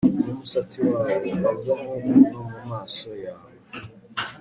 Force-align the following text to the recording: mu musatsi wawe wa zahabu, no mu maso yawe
mu 0.25 0.33
musatsi 0.39 0.77
wawe 0.89 1.13
wa 1.43 1.53
zahabu, 1.61 2.09
no 2.21 2.31
mu 2.49 2.59
maso 2.69 3.09
yawe 3.23 3.51